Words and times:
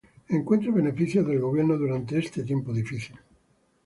Encuentre 0.37 0.71
beneficios 0.71 1.27
del 1.27 1.39
gobierno 1.41 1.77
durante 1.77 2.17
este 2.17 2.41
tiempo 2.43 2.73
difícil. 2.73 3.19